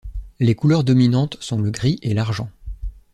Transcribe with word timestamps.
Les 0.39 0.55
couleurs 0.55 0.83
dominantes 0.83 1.37
sont 1.41 1.61
le 1.61 1.69
gris 1.69 1.99
et 2.01 2.15
l'argent. 2.15 2.49